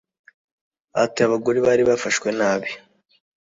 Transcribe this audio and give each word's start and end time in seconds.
Ati 1.03 1.19
”Abagore 1.27 1.57
bari 1.65 1.83
bafashwe 1.89 2.27
nabi 2.37 2.69